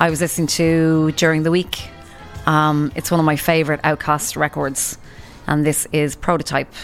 [0.00, 1.88] I was listening to during the week.
[2.46, 4.98] Um, it's one of my favourite OutKast records,
[5.46, 6.74] and this is Prototype.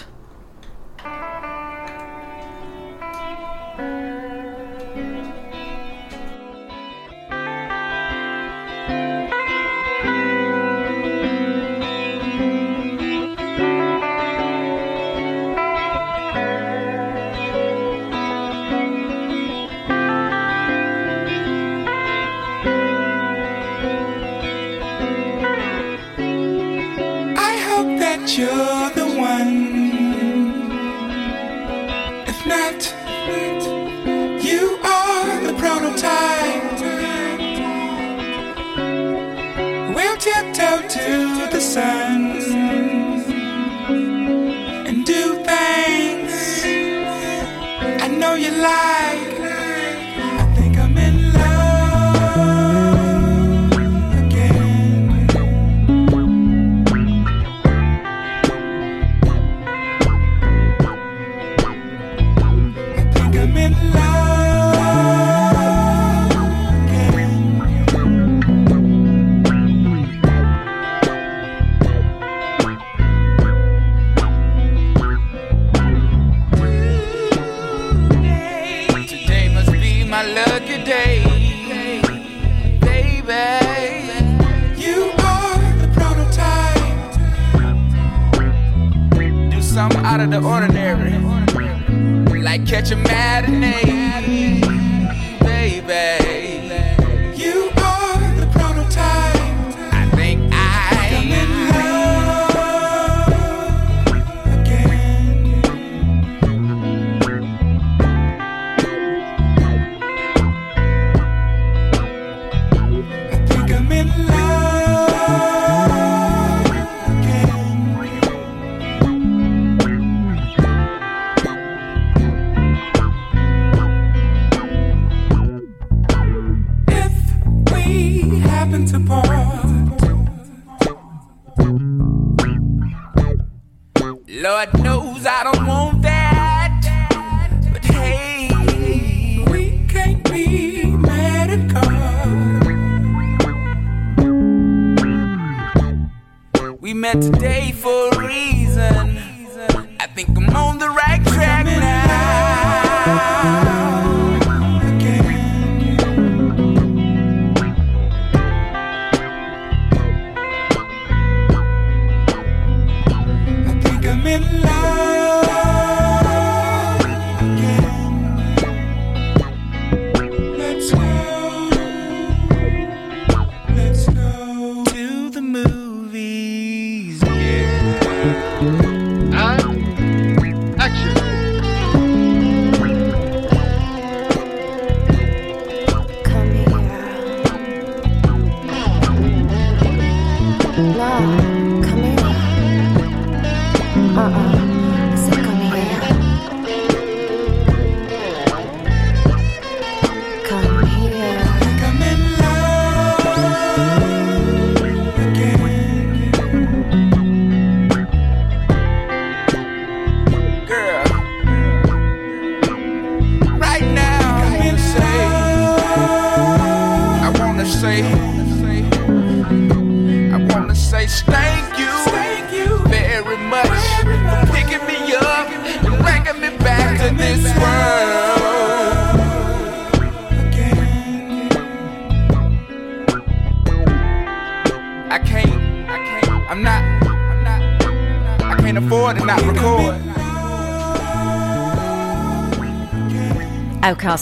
[93.62, 94.71] Matinee,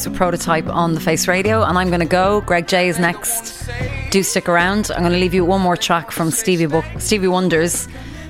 [0.01, 2.41] OutKast with Prototype on the Face Radio, and I'm going to go.
[2.43, 3.69] Greg J is next.
[4.11, 4.91] Do stick around.
[4.91, 7.87] I'm going to leave you one more track from Stevie Book, Stevie Wonder's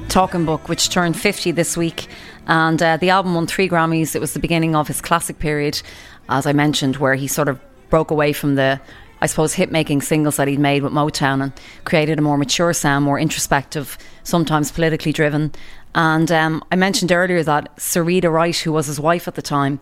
[0.08, 2.08] Talking Book, which turned 50 this week,
[2.46, 4.16] and uh, the album won three Grammys.
[4.16, 5.80] It was the beginning of his classic period,
[6.28, 8.80] as I mentioned, where he sort of broke away from the,
[9.20, 11.52] I suppose, hit making singles that he'd made with Motown and
[11.84, 15.52] created a more mature sound, more introspective, sometimes politically driven.
[15.94, 19.78] And um, I mentioned earlier that Syreeta Wright, who was his wife at the time,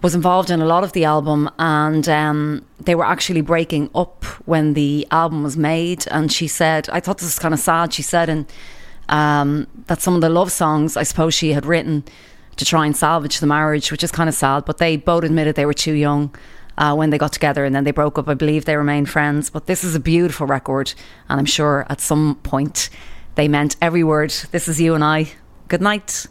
[0.00, 4.24] was involved in a lot of the album, and um, they were actually breaking up
[4.46, 6.06] when the album was made.
[6.10, 7.92] And she said, I thought this was kind of sad.
[7.92, 8.46] She said, and
[9.08, 12.04] um, that some of the love songs, I suppose she had written
[12.56, 14.64] to try and salvage the marriage, which is kind of sad.
[14.64, 16.34] But they both admitted they were too young.
[16.76, 19.50] Uh, when they got together and then they broke up, I believe they remained friends.
[19.50, 20.94] But this is a beautiful record,
[21.28, 22.88] and I'm sure at some point
[23.34, 24.30] they meant every word.
[24.52, 25.32] This is you and I.
[25.66, 26.26] Good night.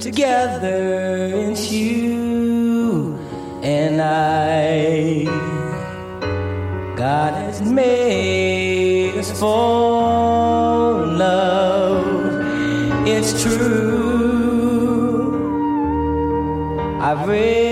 [0.00, 3.18] Together, it's you
[3.62, 5.24] and I.
[6.96, 12.06] God has made us for love,
[13.06, 13.82] it's true.
[17.00, 17.71] I've really